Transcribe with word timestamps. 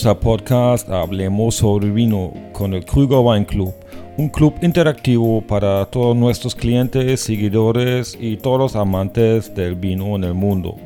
Bienvenidos 0.00 0.06
al 0.06 0.30
podcast 0.30 0.88
Hablemos 0.88 1.56
sobre 1.56 1.90
vino 1.90 2.32
con 2.54 2.72
el 2.72 2.86
Kruger 2.86 3.18
Wine 3.18 3.44
Club, 3.44 3.74
un 4.16 4.30
club 4.30 4.54
interactivo 4.62 5.42
para 5.42 5.84
todos 5.84 6.16
nuestros 6.16 6.54
clientes, 6.54 7.20
seguidores 7.20 8.16
y 8.18 8.38
todos 8.38 8.58
los 8.58 8.76
amantes 8.76 9.54
del 9.54 9.74
vino 9.74 10.16
en 10.16 10.24
el 10.24 10.32
mundo. 10.32 10.76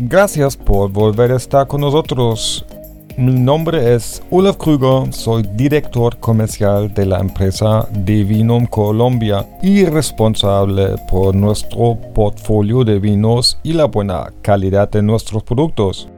Gracias 0.00 0.56
por 0.56 0.90
volver 0.90 1.30
a 1.30 1.36
estar 1.36 1.68
con 1.68 1.80
nosotros. 1.80 2.66
Mi 3.18 3.32
nombre 3.32 3.94
es 3.94 4.22
Olaf 4.30 4.56
Krüger, 4.56 5.12
soy 5.12 5.42
director 5.54 6.16
comercial 6.18 6.92
de 6.94 7.04
la 7.04 7.18
empresa 7.18 7.86
Devinum 7.92 8.64
Colombia 8.66 9.46
y 9.62 9.84
responsable 9.84 10.94
por 11.10 11.34
nuestro 11.34 11.98
portfolio 12.14 12.84
de 12.84 12.98
vinos 12.98 13.58
y 13.62 13.74
la 13.74 13.84
buena 13.84 14.32
calidad 14.40 14.90
de 14.90 15.02
nuestros 15.02 15.42
productos. 15.42 16.08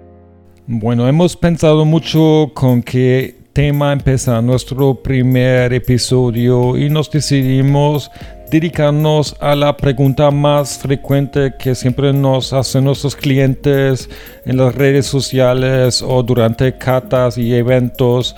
Bueno, 0.68 1.08
hemos 1.08 1.36
pensado 1.36 1.84
mucho 1.84 2.52
con 2.54 2.80
qué 2.80 3.43
tema 3.54 3.92
empezar 3.92 4.42
nuestro 4.42 4.96
primer 4.96 5.72
episodio 5.72 6.76
y 6.76 6.90
nos 6.90 7.08
decidimos 7.08 8.10
dedicarnos 8.50 9.36
a 9.38 9.54
la 9.54 9.76
pregunta 9.76 10.32
más 10.32 10.78
frecuente 10.78 11.54
que 11.56 11.76
siempre 11.76 12.12
nos 12.12 12.52
hacen 12.52 12.82
nuestros 12.84 13.14
clientes 13.14 14.10
en 14.44 14.56
las 14.56 14.74
redes 14.74 15.06
sociales 15.06 16.02
o 16.02 16.24
durante 16.24 16.76
catas 16.76 17.38
y 17.38 17.54
eventos 17.54 18.34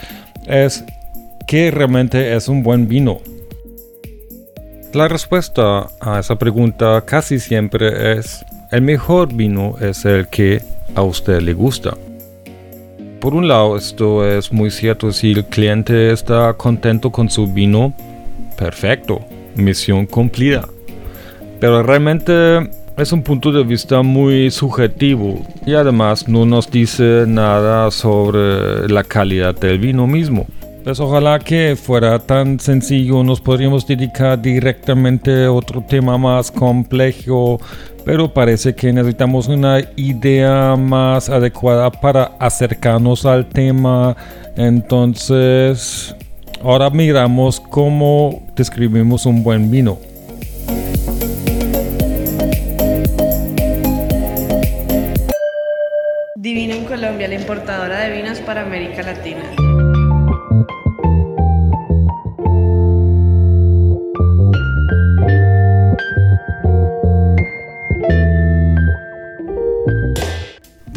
es 0.46 0.84
¿qué 1.46 1.70
realmente 1.70 2.36
es 2.36 2.46
un 2.48 2.62
buen 2.62 2.86
vino? 2.86 3.20
La 4.92 5.08
respuesta 5.08 5.88
a 5.98 6.20
esa 6.20 6.36
pregunta 6.36 7.02
casi 7.06 7.38
siempre 7.38 8.18
es 8.18 8.44
el 8.70 8.82
mejor 8.82 9.32
vino 9.32 9.76
es 9.80 10.04
el 10.04 10.28
que 10.28 10.60
a 10.94 11.00
usted 11.00 11.40
le 11.40 11.54
gusta. 11.54 11.96
Por 13.20 13.34
un 13.34 13.48
lado, 13.48 13.76
esto 13.76 14.26
es 14.26 14.52
muy 14.52 14.70
cierto 14.70 15.12
si 15.12 15.32
el 15.32 15.44
cliente 15.44 16.12
está 16.12 16.52
contento 16.54 17.10
con 17.10 17.28
su 17.30 17.46
vino, 17.46 17.94
perfecto 18.56 19.20
misión 19.56 20.06
cumplida. 20.06 20.68
Pero 21.60 21.82
realmente 21.82 22.70
es 22.96 23.12
un 23.12 23.22
punto 23.22 23.52
de 23.52 23.64
vista 23.64 24.02
muy 24.02 24.50
subjetivo 24.50 25.44
y 25.64 25.74
además 25.74 26.28
no 26.28 26.46
nos 26.46 26.70
dice 26.70 27.24
nada 27.26 27.90
sobre 27.90 28.88
la 28.88 29.04
calidad 29.04 29.54
del 29.54 29.78
vino 29.78 30.06
mismo. 30.06 30.46
Pues 30.86 31.00
ojalá 31.00 31.40
que 31.40 31.74
fuera 31.74 32.16
tan 32.20 32.60
sencillo, 32.60 33.24
nos 33.24 33.40
podríamos 33.40 33.84
dedicar 33.88 34.40
directamente 34.40 35.46
a 35.46 35.50
otro 35.50 35.82
tema 35.82 36.16
más 36.16 36.52
complejo, 36.52 37.60
pero 38.04 38.32
parece 38.32 38.72
que 38.72 38.92
necesitamos 38.92 39.48
una 39.48 39.80
idea 39.96 40.76
más 40.76 41.28
adecuada 41.28 41.90
para 41.90 42.36
acercarnos 42.38 43.26
al 43.26 43.46
tema. 43.46 44.16
Entonces, 44.56 46.14
Ahora 46.62 46.88
miramos 46.90 47.60
cómo 47.60 48.46
describimos 48.54 49.26
un 49.26 49.42
buen 49.42 49.70
vino. 49.70 49.98
Divino 56.36 56.74
en 56.74 56.84
Colombia, 56.84 57.26
la 57.26 57.34
importadora 57.34 57.98
de 58.02 58.16
vinos 58.16 58.38
para 58.38 58.62
América 58.62 59.02
Latina. 59.02 59.65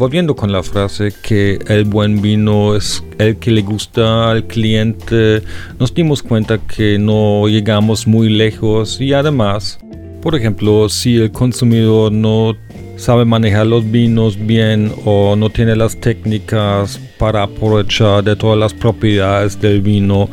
Volviendo 0.00 0.34
con 0.34 0.50
la 0.50 0.62
frase 0.62 1.12
que 1.22 1.58
el 1.68 1.84
buen 1.84 2.22
vino 2.22 2.74
es 2.74 3.04
el 3.18 3.36
que 3.36 3.50
le 3.50 3.60
gusta 3.60 4.30
al 4.30 4.46
cliente, 4.46 5.42
nos 5.78 5.92
dimos 5.92 6.22
cuenta 6.22 6.56
que 6.56 6.98
no 6.98 7.46
llegamos 7.48 8.06
muy 8.06 8.30
lejos 8.30 8.98
y 8.98 9.12
además, 9.12 9.78
por 10.22 10.34
ejemplo, 10.34 10.88
si 10.88 11.16
el 11.16 11.30
consumidor 11.30 12.12
no 12.12 12.56
sabe 12.96 13.26
manejar 13.26 13.66
los 13.66 13.90
vinos 13.90 14.38
bien 14.38 14.90
o 15.04 15.36
no 15.36 15.50
tiene 15.50 15.76
las 15.76 16.00
técnicas 16.00 16.98
para 17.18 17.42
aprovechar 17.42 18.24
de 18.24 18.36
todas 18.36 18.58
las 18.58 18.72
propiedades 18.72 19.60
del 19.60 19.82
vino, 19.82 20.30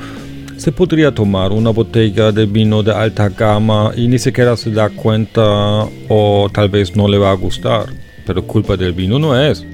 se 0.55 0.71
podría 0.71 1.13
tomar 1.13 1.51
una 1.51 1.71
botella 1.71 2.31
de 2.31 2.45
vino 2.45 2.83
de 2.83 2.93
alta 2.93 3.27
gama 3.27 3.91
y 3.97 4.07
ni 4.07 4.17
siquiera 4.17 4.55
se 4.55 4.71
da 4.71 4.89
cuenta 4.89 5.41
o 6.07 6.49
tal 6.53 6.69
vez 6.69 6.95
no 6.95 7.09
le 7.09 7.17
va 7.17 7.31
a 7.31 7.35
gustar 7.35 8.06
pero 8.27 8.45
culpa 8.45 8.75
del 8.75 8.91
vino 8.91 9.17
no 9.17 9.39
es. 9.39 9.65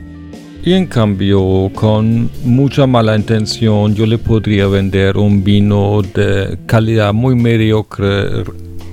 Y 0.63 0.71
en 0.71 0.85
cambio, 0.85 1.69
con 1.75 2.29
mucha 2.45 2.87
mala 2.87 3.17
intención, 3.17 3.93
yo 3.95 4.05
le 4.05 4.17
podría 4.17 4.67
vender 4.67 5.17
un 5.17 5.43
vino 5.43 6.01
de 6.01 6.57
calidad 6.67 7.13
muy 7.13 7.35
mediocre, 7.35 8.45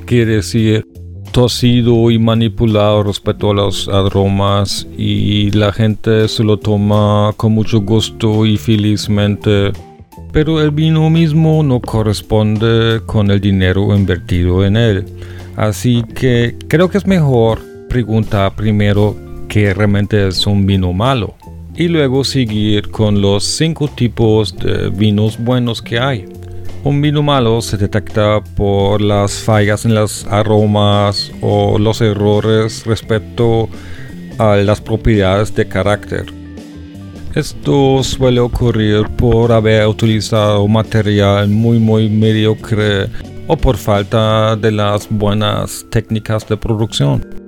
quiere 0.05 0.37
decir 0.37 0.85
tosido 1.31 2.11
y 2.11 2.19
manipulado 2.19 3.05
respecto 3.05 3.51
a 3.51 3.55
los 3.55 3.89
aromas 3.89 4.89
y 4.99 5.53
la 5.53 5.73
gente 5.73 6.27
se 6.27 6.43
lo 6.43 6.57
toma 6.59 7.33
con 7.37 7.53
mucho 7.53 7.81
gusto 7.83 8.47
y 8.47 8.57
felizmente. 8.57 9.71
Pero 10.33 10.61
el 10.61 10.73
vino 10.73 11.09
mismo 11.09 11.63
no 11.63 11.79
corresponde 11.79 13.01
con 13.07 13.31
el 13.31 13.41
dinero 13.41 13.95
invertido 13.95 14.65
en 14.65 14.77
él. 14.77 15.05
Así 15.57 16.03
que 16.17 16.57
creo 16.67 16.89
que 16.89 16.99
es 16.99 17.07
mejor 17.07 17.61
preguntar 17.89 18.55
primero 18.57 19.30
que 19.51 19.75
realmente 19.75 20.29
es 20.29 20.47
un 20.47 20.65
vino 20.65 20.93
malo. 20.93 21.35
Y 21.75 21.89
luego 21.89 22.25
seguir 22.25 22.91
con 22.91 23.21
los 23.21 23.45
cinco 23.45 23.89
tipos 23.89 24.57
de 24.57 24.91
vinos 24.91 25.39
buenos 25.39 25.83
que 25.83 25.99
hay. 25.99 26.25
Un 26.85 27.03
vino 27.03 27.23
malo 27.23 27.61
se 27.61 27.77
detecta 27.77 28.41
por 28.57 29.01
las 29.01 29.33
fallas 29.43 29.85
en 29.85 29.95
los 29.95 30.25
aromas 30.27 31.33
o 31.43 31.79
los 31.79 32.01
errores 32.01 32.87
respecto 32.87 33.69
a 34.39 34.57
las 34.57 34.81
propiedades 34.81 35.55
de 35.55 35.67
carácter. 35.67 36.27
Esto 37.35 38.03
suele 38.03 38.41
ocurrir 38.41 39.09
por 39.17 39.53
haber 39.53 39.87
utilizado 39.87 40.67
material 40.69 41.49
muy 41.49 41.79
muy 41.79 42.09
mediocre 42.09 43.09
o 43.47 43.57
por 43.57 43.77
falta 43.77 44.57
de 44.57 44.71
las 44.71 45.09
buenas 45.11 45.85
técnicas 45.91 46.49
de 46.49 46.57
producción. 46.57 47.40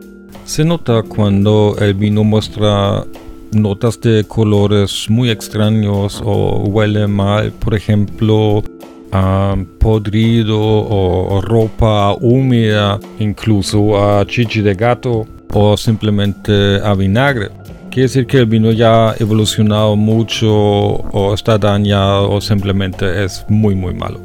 Se 0.45 0.65
nota 0.65 1.03
cuando 1.03 1.77
el 1.81 1.95
vino 1.95 2.25
muestra 2.25 3.05
notas 3.53 4.01
de 4.01 4.25
colores 4.25 5.07
muy 5.09 5.31
extraños 5.31 6.23
o 6.25 6.65
huele 6.65 7.07
mal, 7.07 7.53
por 7.53 7.75
ejemplo, 7.75 8.63
a 9.13 9.57
podrido 9.79 10.59
o, 10.59 11.41
ropa 11.43 12.15
húmeda, 12.21 12.99
incluso 13.19 14.03
a 14.03 14.27
chichi 14.27 14.63
de 14.63 14.75
gato 14.75 15.27
o 15.53 15.77
simplemente 15.77 16.81
a 16.83 16.95
vinagre. 16.95 17.51
Quiere 17.91 18.03
decir 18.03 18.27
que 18.27 18.39
el 18.39 18.47
vino 18.47 18.73
ya 18.73 19.11
ha 19.11 19.15
evolucionado 19.19 19.97
mucho 19.97 20.51
o 20.51 21.35
está 21.35 21.59
dañado 21.59 22.31
o 22.31 22.41
simplemente 22.41 23.25
es 23.25 23.45
muy 23.49 23.75
muy 23.75 23.93
malo. 23.95 24.19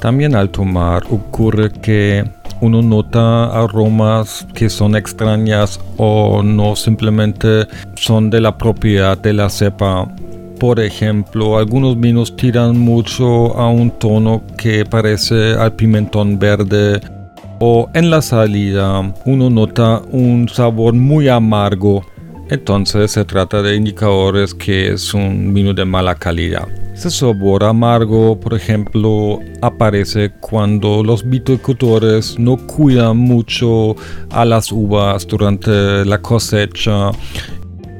También 0.00 0.34
al 0.34 0.48
tomar 0.48 1.04
ocurre 1.10 1.70
que 1.70 2.24
uno 2.60 2.82
nota 2.82 3.46
aromas 3.46 4.46
que 4.54 4.68
son 4.68 4.96
extrañas 4.96 5.80
o 5.96 6.42
no 6.42 6.76
simplemente 6.76 7.66
son 7.94 8.30
de 8.30 8.40
la 8.40 8.56
propiedad 8.56 9.18
de 9.18 9.32
la 9.32 9.48
cepa. 9.48 10.08
Por 10.58 10.78
ejemplo, 10.78 11.56
algunos 11.56 11.98
vinos 11.98 12.36
tiran 12.36 12.78
mucho 12.78 13.56
a 13.58 13.70
un 13.70 13.90
tono 13.90 14.42
que 14.58 14.84
parece 14.84 15.54
al 15.54 15.72
pimentón 15.72 16.38
verde 16.38 17.00
o 17.60 17.88
en 17.94 18.10
la 18.10 18.22
salida 18.22 19.12
uno 19.24 19.50
nota 19.50 20.02
un 20.10 20.48
sabor 20.48 20.94
muy 20.94 21.28
amargo. 21.28 22.02
Entonces 22.50 23.12
se 23.12 23.24
trata 23.24 23.62
de 23.62 23.76
indicadores 23.76 24.54
que 24.54 24.92
es 24.92 25.14
un 25.14 25.54
vino 25.54 25.72
de 25.72 25.84
mala 25.84 26.16
calidad. 26.16 26.66
Ese 26.92 27.08
sabor 27.08 27.62
amargo, 27.62 28.38
por 28.40 28.54
ejemplo, 28.54 29.38
aparece 29.62 30.32
cuando 30.40 31.04
los 31.04 31.22
viticultores 31.22 32.38
no 32.40 32.56
cuidan 32.56 33.16
mucho 33.18 33.94
a 34.30 34.44
las 34.44 34.72
uvas 34.72 35.26
durante 35.28 36.04
la 36.04 36.20
cosecha 36.20 37.12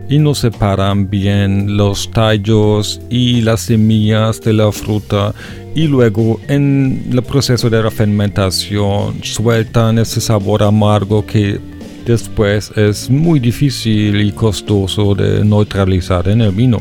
y 0.08 0.19
no 0.19 0.35
separan 0.35 1.08
bien 1.08 1.76
los 1.76 2.11
tallos 2.11 3.00
y 3.08 3.43
las 3.43 3.61
semillas 3.61 4.41
de 4.41 4.53
la 4.53 4.73
fruta 4.73 5.32
y 5.76 5.87
luego 5.87 6.41
en 6.49 7.08
el 7.12 7.23
proceso 7.23 7.70
de 7.70 7.81
la 7.85 7.93
fermentación 7.93 9.23
sueltan 9.23 10.00
ese 10.00 10.20
sabor 10.20 10.64
amargo 10.64 11.25
que 11.25 11.61
después 12.10 12.72
es 12.76 13.08
muy 13.08 13.38
difícil 13.40 14.20
y 14.20 14.32
costoso 14.32 15.14
de 15.14 15.44
neutralizar 15.44 16.28
en 16.28 16.40
el 16.42 16.52
vino. 16.52 16.80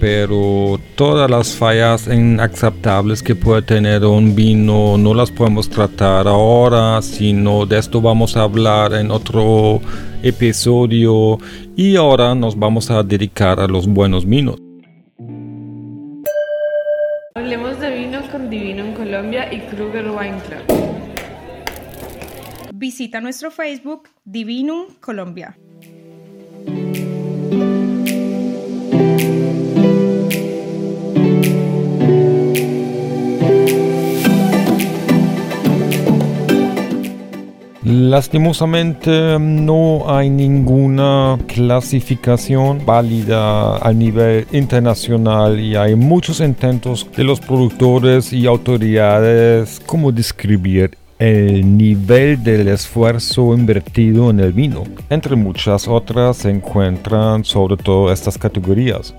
pero 0.00 0.78
todas 0.94 1.28
las 1.28 1.56
fallas 1.56 2.06
inaceptables 2.06 3.20
que 3.20 3.34
puede 3.34 3.62
tener 3.62 4.04
un 4.04 4.36
vino 4.36 4.96
no 4.96 5.12
las 5.12 5.32
podemos 5.32 5.68
tratar 5.68 6.28
ahora, 6.28 7.02
sino 7.02 7.66
de 7.66 7.78
esto 7.78 8.00
vamos 8.00 8.36
a 8.36 8.42
hablar 8.42 8.92
en 8.94 9.10
otro 9.10 9.80
episodio 10.22 11.38
y 11.74 11.96
ahora 11.96 12.32
nos 12.36 12.56
vamos 12.56 12.92
a 12.92 13.02
dedicar 13.02 13.58
a 13.58 13.66
los 13.66 13.88
buenos 13.88 14.24
vinos. 14.24 14.60
Hablemos 17.34 17.80
de 17.80 17.90
vino 17.90 18.20
con 18.30 18.48
Divino 18.48 18.84
en 18.84 18.94
Colombia 18.94 19.52
y 19.52 19.58
Kruger 19.62 20.10
Wine 20.10 20.38
Club. 20.46 20.77
Visita 22.80 23.20
nuestro 23.20 23.50
Facebook 23.50 24.08
Divinum 24.24 24.86
Colombia. 25.00 25.58
Lastimosamente 37.82 39.38
no 39.40 40.04
hay 40.08 40.30
ninguna 40.30 41.36
clasificación 41.48 42.86
válida 42.86 43.78
a 43.78 43.92
nivel 43.92 44.46
internacional 44.52 45.58
y 45.58 45.74
hay 45.74 45.96
muchos 45.96 46.38
intentos 46.38 47.08
de 47.16 47.24
los 47.24 47.40
productores 47.40 48.32
y 48.32 48.46
autoridades 48.46 49.80
como 49.84 50.12
describir 50.12 50.96
el 51.18 51.76
nivel 51.76 52.42
del 52.42 52.68
esfuerzo 52.68 53.54
invertido 53.54 54.30
en 54.30 54.40
el 54.40 54.52
vino. 54.52 54.84
Entre 55.10 55.36
muchas 55.36 55.88
otras 55.88 56.38
se 56.38 56.50
encuentran 56.50 57.44
sobre 57.44 57.76
todo 57.76 58.12
estas 58.12 58.38
categorías 58.38 59.14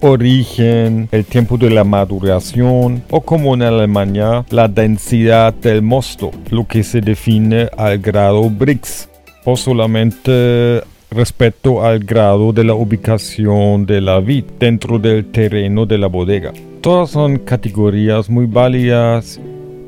origen, 0.00 1.08
el 1.12 1.24
tiempo 1.24 1.56
de 1.56 1.70
la 1.70 1.82
maduración 1.82 3.02
o 3.10 3.22
como 3.22 3.54
en 3.54 3.62
Alemania 3.62 4.44
la 4.50 4.68
densidad 4.68 5.54
del 5.54 5.80
mosto, 5.80 6.30
lo 6.50 6.66
que 6.66 6.82
se 6.82 7.00
define 7.00 7.68
al 7.76 7.98
grado 7.98 8.50
Brix 8.50 9.08
o 9.44 9.56
solamente 9.56 10.82
respecto 11.10 11.84
al 11.84 12.00
grado 12.00 12.52
de 12.52 12.64
la 12.64 12.74
ubicación 12.74 13.86
de 13.86 14.00
la 14.00 14.20
vid 14.20 14.44
dentro 14.58 14.98
del 14.98 15.26
terreno 15.26 15.86
de 15.86 15.98
la 15.98 16.08
bodega. 16.08 16.52
Todas 16.80 17.10
son 17.10 17.38
categorías 17.38 18.28
muy 18.28 18.46
válidas 18.46 19.40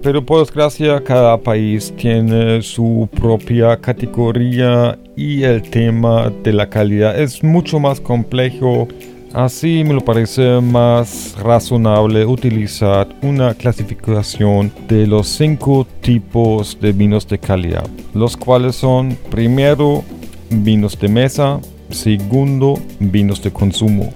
pero 0.07 0.25
por 0.25 0.39
desgracia 0.39 1.03
cada 1.03 1.37
país 1.37 1.93
tiene 1.97 2.63
su 2.63 3.09
propia 3.21 3.77
categoría 3.77 4.97
y 5.17 5.43
el 5.43 5.63
tema 5.63 6.33
de 6.45 6.53
la 6.53 6.71
calidad 6.71 7.19
es 7.19 7.43
mucho 7.43 7.81
más 7.81 8.01
complejo. 8.01 8.87
Así 9.35 9.83
me 9.83 9.95
lo 9.95 10.01
parece 10.01 10.61
más 10.61 11.35
razonable 11.43 12.25
utilizar 12.25 13.09
una 13.21 13.53
clasificación 13.55 14.71
de 14.87 15.09
los 15.09 15.27
cinco 15.27 15.85
tipos 16.03 16.79
de 16.81 16.93
vinos 16.93 17.27
de 17.27 17.41
calidad, 17.41 17.89
los 18.15 18.37
cuales 18.37 18.77
son 18.77 19.19
primero 19.29 20.05
vinos 20.51 20.97
de 21.01 21.09
mesa, 21.09 21.59
segundo 21.91 22.79
vinos 23.01 23.43
de 23.43 23.53
consumo, 23.53 24.13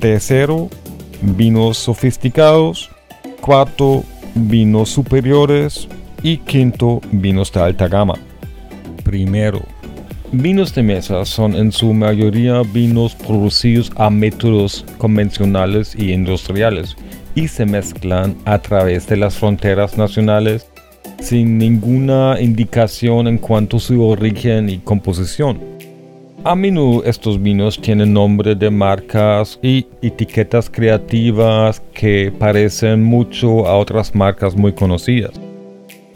tercero 0.00 0.70
vinos 1.20 1.76
sofisticados, 1.76 2.88
cuarto 3.42 4.02
vinos 4.36 4.90
superiores 4.90 5.88
y 6.22 6.38
quinto 6.38 7.00
vinos 7.10 7.52
de 7.52 7.60
alta 7.60 7.88
gama. 7.88 8.14
Primero, 9.04 9.62
Vinos 10.32 10.74
de 10.74 10.82
mesa 10.82 11.24
son 11.24 11.54
en 11.54 11.70
su 11.70 11.94
mayoría 11.94 12.62
vinos 12.62 13.14
producidos 13.14 13.92
a 13.94 14.10
métodos 14.10 14.84
convencionales 14.98 15.94
y 15.96 16.12
industriales 16.12 16.96
y 17.36 17.46
se 17.46 17.64
mezclan 17.64 18.36
a 18.44 18.58
través 18.58 19.06
de 19.06 19.16
las 19.16 19.36
fronteras 19.36 19.96
nacionales 19.96 20.66
sin 21.20 21.58
ninguna 21.58 22.38
indicación 22.40 23.28
en 23.28 23.38
cuanto 23.38 23.76
a 23.76 23.80
su 23.80 24.02
origen 24.02 24.68
y 24.68 24.78
composición. 24.78 25.75
A 26.44 26.54
menudo 26.54 27.02
estos 27.04 27.42
vinos 27.42 27.80
tienen 27.80 28.12
nombre 28.12 28.54
de 28.54 28.70
marcas 28.70 29.58
y 29.62 29.86
etiquetas 30.00 30.70
creativas 30.70 31.82
que 31.92 32.32
parecen 32.38 33.02
mucho 33.02 33.66
a 33.66 33.76
otras 33.76 34.14
marcas 34.14 34.54
muy 34.54 34.72
conocidas. 34.72 35.32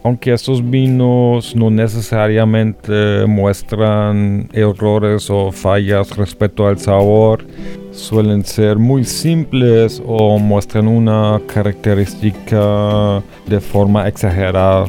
Aunque 0.02 0.32
estos 0.32 0.69
vinos 0.70 1.55
no 1.55 1.70
necesariamente 1.70 3.26
muestran 3.26 4.49
errores 4.52 5.28
o 5.28 5.52
fallas 5.52 6.17
respecto 6.17 6.67
al 6.67 6.78
sabor, 6.78 7.44
suelen 7.90 8.44
ser 8.44 8.78
muy 8.78 9.05
simples 9.05 10.02
o 10.06 10.38
muestran 10.38 10.88
una 10.88 11.40
característica 11.46 13.22
de 13.46 13.61
forma 13.61 14.08
exagerada. 14.08 14.87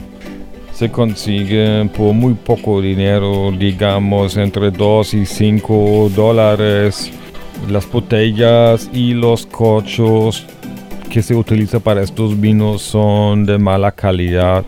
Se 0.82 0.90
consiguen 0.90 1.90
por 1.90 2.12
muy 2.16 2.34
poco 2.34 2.82
dinero, 2.82 3.52
digamos 3.52 4.36
entre 4.36 4.72
2 4.72 5.14
y 5.14 5.28
5 5.28 6.10
dólares. 6.16 7.12
Las 7.70 7.88
botellas 7.88 8.90
y 8.92 9.14
los 9.14 9.46
cochos 9.46 10.44
que 11.08 11.22
se 11.22 11.36
utilizan 11.36 11.82
para 11.82 12.02
estos 12.02 12.42
vinos 12.42 12.82
son 12.82 13.46
de 13.46 13.60
mala 13.60 13.92
calidad. 13.92 14.66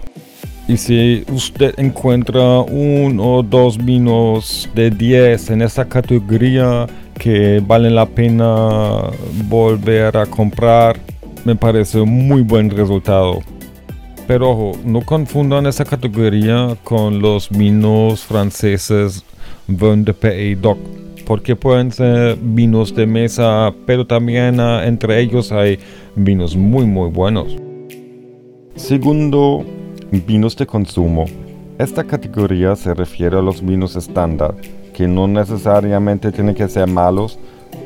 Y 0.67 0.77
si 0.77 1.23
usted 1.31 1.73
encuentra 1.79 2.59
uno 2.59 3.37
o 3.37 3.41
dos 3.41 3.83
vinos 3.83 4.69
de 4.75 4.91
10 4.91 5.49
en 5.49 5.63
esa 5.63 5.85
categoría 5.85 6.85
que 7.17 7.59
valen 7.65 7.95
la 7.95 8.05
pena 8.05 9.09
volver 9.49 10.15
a 10.15 10.27
comprar, 10.27 10.99
me 11.43 11.55
parece 11.55 11.99
un 11.99 12.27
muy 12.27 12.43
buen 12.43 12.69
resultado. 12.69 13.39
Pero 14.27 14.51
ojo, 14.51 14.71
no 14.85 15.01
confundan 15.01 15.65
esa 15.67 15.85
categoría 15.85 16.77
con 16.83 17.19
los 17.19 17.49
vinos 17.49 18.23
franceses 18.23 19.23
Vin 19.67 20.05
de 20.05 20.13
Pays 20.13 20.61
Doc, 20.61 20.77
porque 21.25 21.55
pueden 21.55 21.91
ser 21.91 22.37
vinos 22.41 22.95
de 22.95 23.05
mesa, 23.05 23.73
pero 23.85 24.07
también 24.07 24.59
ah, 24.59 24.85
entre 24.85 25.19
ellos 25.19 25.51
hay 25.51 25.79
vinos 26.15 26.55
muy 26.55 26.85
muy 26.85 27.09
buenos. 27.09 27.55
Segundo, 28.75 29.65
Vinos 30.13 30.55
de 30.55 30.67
consumo. 30.67 31.25
Esta 31.79 32.03
categoría 32.03 32.75
se 32.75 32.93
refiere 32.93 33.35
a 33.35 33.41
los 33.41 33.65
vinos 33.65 33.95
estándar, 33.95 34.53
que 34.93 35.07
no 35.07 35.27
necesariamente 35.27 36.31
tienen 36.31 36.53
que 36.53 36.69
ser 36.69 36.87
malos, 36.87 37.39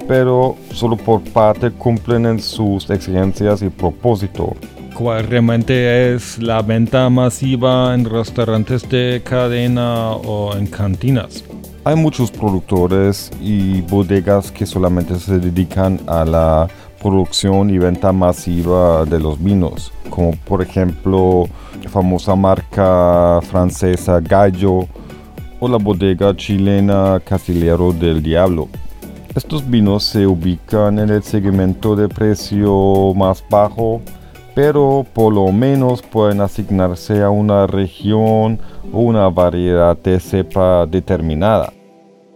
pero 0.10 0.58
solo 0.74 0.98
por 0.98 1.22
parte 1.22 1.72
cumplen 1.72 2.26
en 2.26 2.42
sus 2.42 2.90
exigencias 2.90 3.62
y 3.62 3.70
propósito. 3.70 4.58
¿Cuál 4.98 5.28
realmente 5.28 6.16
es 6.16 6.42
la 6.42 6.64
venta 6.64 7.08
masiva 7.12 7.94
en 7.94 8.04
restaurantes 8.04 8.90
de 8.90 9.22
cadena 9.24 10.14
o 10.14 10.58
en 10.58 10.66
cantinas? 10.66 11.44
Hay 11.84 11.96
muchos 11.96 12.32
productores 12.32 13.30
y 13.40 13.82
bodegas 13.82 14.52
que 14.52 14.66
solamente 14.66 15.20
se 15.20 15.38
dedican 15.38 16.00
a 16.08 16.26
la 16.26 16.68
producción 17.00 17.70
y 17.70 17.78
venta 17.78 18.12
masiva 18.12 19.06
de 19.06 19.20
los 19.20 19.42
vinos, 19.42 19.92
como 20.10 20.32
por 20.32 20.64
ejemplo 20.64 21.48
la 21.84 21.90
famosa 21.92 22.36
marca 22.36 23.40
francesa 23.44 24.20
Gallo 24.20 24.88
o 25.60 25.68
la 25.68 25.78
bodega 25.78 26.36
chilena 26.36 27.22
Casillero 27.24 27.94
del 27.94 28.24
Diablo. 28.24 28.68
Estos 29.36 29.70
vinos 29.70 30.06
se 30.06 30.26
ubican 30.26 30.98
en 30.98 31.12
el 31.12 31.22
segmento 31.22 31.96
de 31.96 32.10
precio 32.10 33.14
más 33.14 33.44
bajo, 33.48 34.02
pero 34.58 35.06
por 35.14 35.32
lo 35.32 35.52
menos 35.52 36.02
pueden 36.02 36.42
asignarse 36.42 37.22
a 37.22 37.30
una 37.30 37.68
región 37.68 38.60
o 38.92 39.02
una 39.02 39.30
variedad 39.30 39.96
de 39.96 40.20
cepa 40.20 40.88
determinada. 40.88 41.72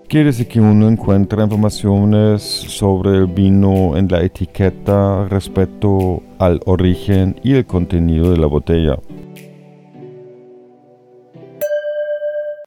Quiere 0.07 0.27
decir 0.27 0.47
que 0.47 0.61
uno 0.61 0.87
encuentra 0.87 1.43
informaciones 1.43 2.43
sobre 2.43 3.17
el 3.17 3.25
vino 3.25 3.97
en 3.97 4.07
la 4.07 4.21
etiqueta 4.21 5.27
respecto 5.29 6.21
al 6.37 6.61
origen 6.67 7.39
y 7.41 7.55
el 7.55 7.65
contenido 7.65 8.29
de 8.29 8.37
la 8.37 8.45
botella. 8.45 8.99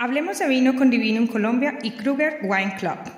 Hablemos 0.01 0.37
de 0.41 0.49
vino 0.49 0.75
con 0.75 0.91
Divino 0.91 1.19
en 1.19 1.29
Colombia 1.29 1.79
y 1.81 1.93
Kruger 1.93 2.41
Wine 2.43 2.75
Club. 2.81 3.14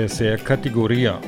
Tercera 0.00 0.42
categoría. 0.42 1.20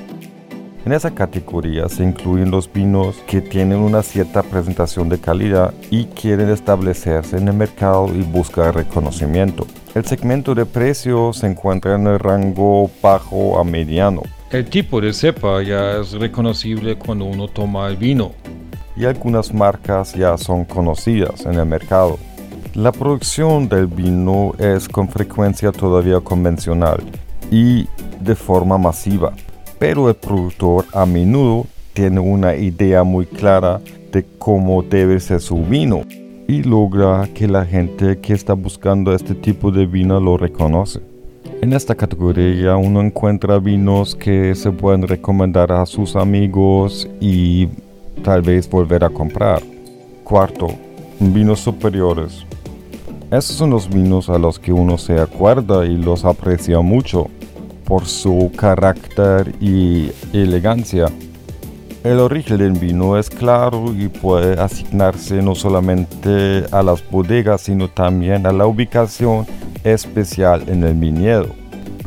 En 0.86 0.92
esa 0.92 1.10
categoría 1.10 1.90
se 1.90 2.04
incluyen 2.04 2.50
los 2.50 2.72
vinos 2.72 3.16
que 3.26 3.42
tienen 3.42 3.76
una 3.76 4.02
cierta 4.02 4.42
presentación 4.42 5.10
de 5.10 5.20
calidad 5.20 5.74
y 5.90 6.06
quieren 6.06 6.48
establecerse 6.48 7.36
en 7.36 7.48
el 7.48 7.54
mercado 7.54 8.08
y 8.14 8.22
buscar 8.22 8.74
reconocimiento. 8.74 9.66
El 9.94 10.06
segmento 10.06 10.54
de 10.54 10.64
precio 10.64 11.34
se 11.34 11.48
encuentra 11.48 11.96
en 11.96 12.06
el 12.06 12.18
rango 12.18 12.90
bajo 13.02 13.60
a 13.60 13.64
mediano. 13.64 14.22
El 14.50 14.64
tipo 14.64 15.02
de 15.02 15.12
cepa 15.12 15.62
ya 15.62 15.98
es 15.98 16.12
reconocible 16.12 16.96
cuando 16.96 17.26
uno 17.26 17.48
toma 17.48 17.88
el 17.88 17.98
vino. 17.98 18.32
y 18.96 19.04
algunas 19.04 19.52
marcas 19.52 20.14
ya 20.14 20.38
son 20.38 20.64
conocidas 20.64 21.44
en 21.44 21.56
el 21.56 21.66
mercado. 21.66 22.18
La 22.72 22.90
producción 22.90 23.68
del 23.68 23.86
vino 23.86 24.54
es 24.58 24.88
con 24.88 25.10
frecuencia 25.10 25.72
todavía 25.72 26.20
convencional 26.20 27.02
y 27.52 27.86
de 28.18 28.34
forma 28.34 28.78
masiva, 28.78 29.34
pero 29.78 30.08
el 30.08 30.14
productor 30.14 30.86
a 30.94 31.04
menudo 31.04 31.66
tiene 31.92 32.18
una 32.18 32.56
idea 32.56 33.04
muy 33.04 33.26
clara 33.26 33.78
de 34.10 34.24
cómo 34.38 34.82
debe 34.82 35.20
ser 35.20 35.40
su 35.40 35.62
vino 35.62 36.00
y 36.48 36.62
logra 36.62 37.28
que 37.34 37.46
la 37.46 37.66
gente 37.66 38.18
que 38.20 38.32
está 38.32 38.54
buscando 38.54 39.14
este 39.14 39.34
tipo 39.34 39.70
de 39.70 39.84
vino 39.84 40.18
lo 40.18 40.38
reconoce. 40.38 41.00
En 41.60 41.74
esta 41.74 41.94
categoría 41.94 42.76
uno 42.76 43.02
encuentra 43.02 43.58
vinos 43.58 44.16
que 44.16 44.54
se 44.54 44.72
pueden 44.72 45.06
recomendar 45.06 45.72
a 45.72 45.84
sus 45.84 46.16
amigos 46.16 47.06
y 47.20 47.68
tal 48.24 48.40
vez 48.40 48.68
volver 48.68 49.04
a 49.04 49.10
comprar. 49.10 49.62
Cuarto, 50.24 50.68
vinos 51.20 51.60
superiores. 51.60 52.46
Estos 53.30 53.56
son 53.56 53.70
los 53.70 53.88
vinos 53.88 54.30
a 54.30 54.38
los 54.38 54.58
que 54.58 54.72
uno 54.72 54.96
se 54.96 55.20
acuerda 55.20 55.84
y 55.84 55.96
los 55.98 56.24
aprecia 56.24 56.80
mucho 56.80 57.28
por 57.92 58.06
su 58.06 58.50
carácter 58.56 59.54
y 59.60 60.10
elegancia. 60.32 61.08
El 62.02 62.20
origen 62.20 62.56
del 62.56 62.72
vino 62.72 63.18
es 63.18 63.28
claro 63.28 63.92
y 63.94 64.08
puede 64.08 64.58
asignarse 64.58 65.42
no 65.42 65.54
solamente 65.54 66.64
a 66.72 66.82
las 66.82 67.06
bodegas, 67.10 67.60
sino 67.60 67.88
también 67.88 68.46
a 68.46 68.52
la 68.52 68.64
ubicación 68.64 69.46
especial 69.84 70.70
en 70.70 70.84
el 70.84 70.94
viñedo. 70.94 71.48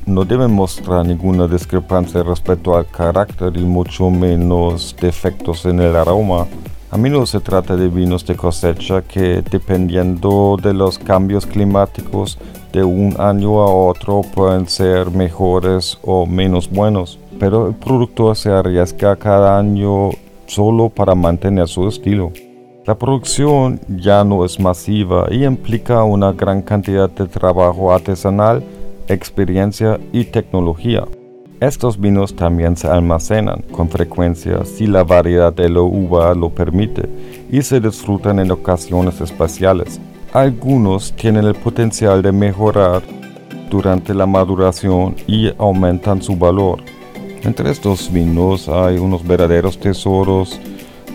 No 0.08 0.26
deben 0.26 0.54
mostrar 0.54 1.06
ninguna 1.06 1.48
discrepancia 1.48 2.24
respecto 2.24 2.76
al 2.76 2.88
carácter 2.88 3.56
y 3.56 3.62
mucho 3.62 4.10
menos 4.10 4.96
defectos 5.00 5.68
en 5.68 5.82
el 5.82 5.96
aroma. 5.96 6.48
A 6.90 6.98
menudo 6.98 7.28
se 7.28 7.42
trata 7.42 7.76
de 7.76 7.90
vinos 7.90 8.26
de 8.26 8.36
cosecha 8.36 9.04
que 9.04 9.44
dependiendo 9.44 10.58
de 10.60 10.74
los 10.74 10.98
cambios 10.98 11.46
climáticos 11.46 12.40
de 12.76 12.84
un 12.84 13.16
año 13.18 13.62
a 13.62 13.74
otro 13.74 14.22
pueden 14.22 14.68
ser 14.68 15.10
mejores 15.10 15.98
o 16.04 16.26
menos 16.26 16.70
buenos 16.70 17.18
pero 17.40 17.68
el 17.68 17.76
productor 17.76 18.36
se 18.36 18.50
arriesga 18.50 19.16
cada 19.16 19.58
año 19.58 20.12
solo 20.48 20.90
para 20.90 21.16
mantener 21.16 21.68
su 21.68 21.88
estilo. 21.88 22.32
La 22.86 22.96
producción 22.96 23.80
ya 23.88 24.24
no 24.24 24.46
es 24.46 24.60
masiva 24.60 25.28
y 25.32 25.44
implica 25.44 26.04
una 26.04 26.32
gran 26.32 26.62
cantidad 26.62 27.10
de 27.10 27.28
trabajo 27.28 27.92
artesanal, 27.92 28.64
experiencia 29.08 30.00
y 30.14 30.26
tecnología. 30.26 31.06
Estos 31.60 32.00
vinos 32.00 32.36
también 32.36 32.78
se 32.78 32.88
almacenan 32.88 33.64
con 33.72 33.90
frecuencia 33.90 34.66
si 34.66 34.88
la 34.88 35.04
variedad 35.04 35.54
de 35.54 35.70
la 35.70 35.82
uva 35.82 36.36
lo 36.36 36.50
permite 36.50 37.10
y 37.50 37.62
se 37.62 37.80
disfrutan 37.80 38.40
en 38.40 38.52
ocasiones 38.52 39.20
especiales. 39.22 40.00
Algunos 40.36 41.14
tienen 41.14 41.46
el 41.46 41.56
potencial 41.56 42.22
de 42.22 42.34
mejorar 42.34 43.02
durante 43.70 44.14
la 44.14 44.26
maduración 44.26 45.16
y 45.28 45.50
aumentan 45.58 46.22
su 46.22 46.36
valor. 46.36 46.84
Entre 47.44 47.72
estos 47.72 48.12
vinos 48.12 48.68
hay 48.68 48.98
unos 48.98 49.26
verdaderos 49.26 49.80
tesoros, 49.80 50.60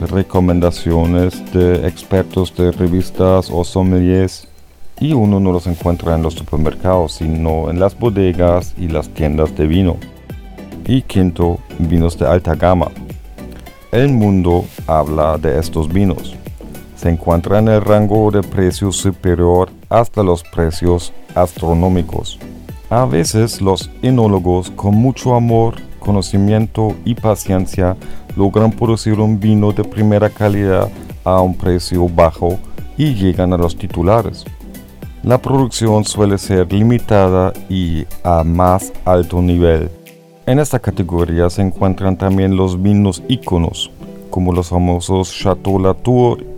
recomendaciones 0.00 1.52
de 1.52 1.86
expertos 1.86 2.56
de 2.56 2.72
revistas 2.72 3.50
o 3.52 3.62
sommeliers 3.62 4.48
y 4.98 5.12
uno 5.12 5.38
no 5.38 5.52
los 5.52 5.66
encuentra 5.66 6.14
en 6.14 6.22
los 6.22 6.32
supermercados, 6.32 7.12
sino 7.12 7.68
en 7.68 7.78
las 7.78 7.98
bodegas 7.98 8.72
y 8.78 8.88
las 8.88 9.10
tiendas 9.10 9.54
de 9.54 9.66
vino. 9.66 9.98
Y 10.86 11.02
quinto, 11.02 11.58
vinos 11.78 12.18
de 12.18 12.26
alta 12.26 12.54
gama. 12.54 12.90
El 13.92 14.08
mundo 14.08 14.64
habla 14.86 15.36
de 15.36 15.58
estos 15.58 15.92
vinos. 15.92 16.39
Se 17.00 17.08
encuentra 17.08 17.60
en 17.60 17.68
el 17.68 17.80
rango 17.80 18.30
de 18.30 18.42
precio 18.42 18.92
superior 18.92 19.70
hasta 19.88 20.22
los 20.22 20.42
precios 20.42 21.14
astronómicos. 21.34 22.38
A 22.90 23.06
veces 23.06 23.62
los 23.62 23.90
enólogos 24.02 24.70
con 24.72 24.96
mucho 24.96 25.34
amor 25.34 25.76
conocimiento 25.98 26.94
y 27.06 27.14
paciencia 27.14 27.96
logran 28.36 28.70
producir 28.70 29.18
un 29.18 29.40
vino 29.40 29.72
de 29.72 29.82
primera 29.82 30.28
calidad 30.28 30.90
a 31.24 31.40
un 31.40 31.56
precio 31.56 32.06
bajo 32.06 32.58
y 32.98 33.14
llegan 33.14 33.54
a 33.54 33.56
los 33.56 33.78
titulares. 33.78 34.44
La 35.22 35.40
producción 35.40 36.04
suele 36.04 36.36
ser 36.36 36.70
limitada 36.70 37.54
y 37.70 38.04
a 38.22 38.44
más 38.44 38.92
alto 39.06 39.40
nivel. 39.40 39.90
En 40.44 40.58
esta 40.58 40.78
categoría 40.78 41.48
se 41.48 41.62
encuentran 41.62 42.18
también 42.18 42.56
los 42.56 42.82
vinos 42.82 43.22
íconos, 43.26 43.90
como 44.28 44.52
los 44.52 44.68
famosos 44.68 45.32
Chateau 45.34 45.78
Latour, 45.78 46.49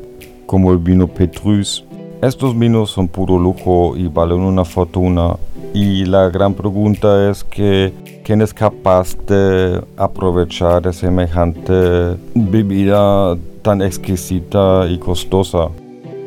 como 0.52 0.70
el 0.70 0.76
vino 0.76 1.08
Petrus. 1.08 1.82
Estos 2.20 2.58
vinos 2.58 2.90
son 2.90 3.08
puro 3.08 3.38
lujo 3.38 3.96
y 3.96 4.08
valen 4.08 4.40
una 4.40 4.66
fortuna. 4.66 5.36
Y 5.72 6.04
la 6.04 6.28
gran 6.28 6.52
pregunta 6.52 7.30
es 7.30 7.42
que 7.42 7.90
¿Quién 8.24 8.40
es 8.40 8.54
capaz 8.54 9.16
de 9.26 9.82
aprovechar 9.96 10.94
semejante 10.94 12.16
bebida 12.36 13.36
tan 13.62 13.82
exquisita 13.82 14.86
y 14.88 14.98
costosa? 14.98 15.70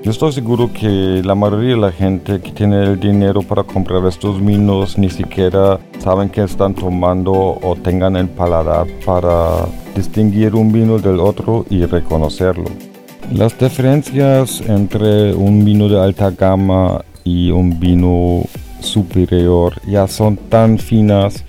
Yo 0.03 0.11
estoy 0.11 0.33
seguro 0.33 0.69
que 0.73 1.21
la 1.23 1.35
mayoría 1.35 1.75
de 1.75 1.81
la 1.81 1.91
gente 1.93 2.41
que 2.41 2.51
tiene 2.51 2.83
el 2.83 2.99
dinero 2.99 3.43
para 3.43 3.63
comprar 3.63 4.05
estos 4.07 4.43
vinos 4.43 4.97
ni 4.97 5.09
siquiera 5.09 5.79
saben 5.99 6.27
que 6.27 6.43
están 6.43 6.73
tomando 6.73 7.31
o 7.31 7.77
tengan 7.81 8.17
el 8.17 8.27
paladar 8.27 8.87
para 9.05 9.65
distinguir 9.95 10.53
un 10.53 10.73
vino 10.73 10.99
del 10.99 11.21
otro 11.21 11.65
y 11.69 11.85
reconocerlo. 11.85 12.94
Las 13.31 13.57
diferencias 13.57 14.61
entre 14.61 15.33
un 15.33 15.65
vino 15.65 15.89
de 15.89 15.99
alta 15.99 16.29
gama 16.29 17.03
y 17.23 17.49
un 17.49 17.79
vino 17.79 18.43
superior 18.79 19.73
ya 19.87 20.07
son 20.07 20.37
tan 20.37 20.77
finas 20.77 21.43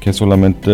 que 0.00 0.12
solamente 0.12 0.70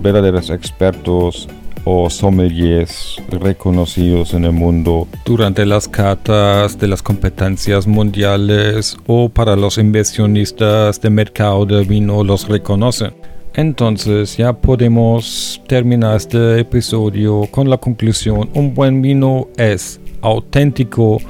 verdaderos 0.00 0.48
expertos 0.50 1.48
o 1.84 2.08
sommeliers 2.08 3.20
reconocidos 3.28 4.32
en 4.32 4.46
el 4.46 4.52
mundo 4.52 5.06
durante 5.26 5.66
las 5.66 5.86
catas 5.86 6.78
de 6.78 6.88
las 6.88 7.02
competencias 7.02 7.86
mundiales 7.86 8.96
o 9.06 9.28
para 9.28 9.54
los 9.54 9.76
inversionistas 9.76 11.00
de 11.00 11.10
mercado 11.10 11.66
de 11.66 11.84
vino 11.84 12.24
los 12.24 12.48
reconocen. 12.48 13.12
Entonces 13.56 14.36
ya 14.36 14.52
podemos 14.52 15.60
terminar 15.68 16.16
este 16.16 16.58
episodio 16.58 17.42
con 17.50 17.70
la 17.70 17.78
conclusión, 17.78 18.50
un 18.54 18.74
buen 18.74 19.00
vino 19.00 19.48
es 19.56 20.00
auténtico, 20.22 21.20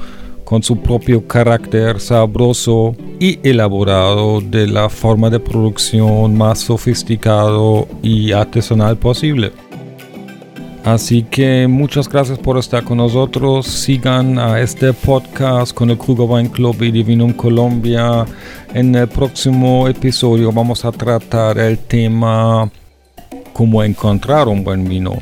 con 0.45 0.61
su 0.63 0.77
propio 0.77 1.27
carácter 1.27 1.99
sabroso 1.99 2.95
y 3.19 3.39
elaborado 3.47 4.39
de 4.39 4.67
la 4.67 4.89
forma 4.89 5.29
de 5.29 5.39
producción 5.39 6.37
más 6.37 6.59
sofisticado 6.59 7.87
y 8.01 8.31
artesanal 8.31 8.95
posible. 8.95 9.51
Así 10.85 11.23
que 11.23 11.67
muchas 11.67 12.07
gracias 12.07 12.37
por 12.37 12.59
estar 12.59 12.83
con 12.83 12.99
nosotros. 12.99 13.65
Sigan 13.65 14.37
a 14.37 14.61
este 14.61 14.93
podcast 14.93 15.73
con 15.73 15.89
el 15.89 15.97
Kruger 15.97 16.27
Wine 16.29 16.51
Club 16.51 16.79
y 16.83 16.91
Divinum 16.91 17.33
Colombia. 17.33 18.23
En 18.71 18.93
el 18.93 19.07
próximo 19.07 19.87
episodio 19.87 20.51
vamos 20.51 20.85
a 20.85 20.91
tratar 20.91 21.57
el 21.57 21.79
tema 21.79 22.69
cómo 23.51 23.83
encontrar 23.83 24.47
un 24.47 24.63
buen 24.63 24.87
vino. 24.87 25.13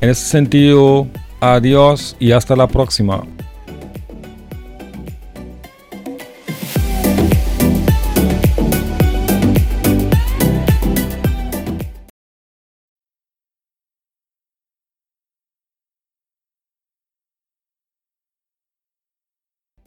En 0.00 0.10
ese 0.10 0.26
sentido, 0.26 1.08
adiós 1.40 2.14
y 2.20 2.30
hasta 2.30 2.54
la 2.54 2.68
próxima. 2.68 3.24